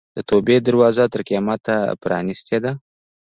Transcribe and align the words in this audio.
د 0.15 0.19
توبې 0.29 0.57
دروازه 0.67 1.03
تر 1.13 1.21
قیامته 1.29 1.75
پرانستې 2.01 2.57
ده. 2.63 2.71